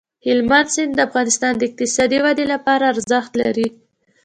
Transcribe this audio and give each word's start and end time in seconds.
هلمند 0.27 0.67
سیند 0.73 0.91
د 0.95 0.99
افغانستان 1.07 1.53
د 1.57 1.61
اقتصادي 1.69 2.17
ودې 2.25 2.45
لپاره 2.53 2.83
ارزښت 2.93 3.31
لري. 3.41 3.67